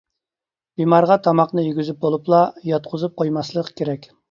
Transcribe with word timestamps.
بىمارغا 0.81 1.17
تاماقنى 1.27 1.67
يېگۈزۈپ 1.67 2.01
بولۇپلا 2.07 2.41
ياتقۇزۇپ 2.73 3.17
قويماسلىق 3.23 3.73
كېرەك. 3.79 4.13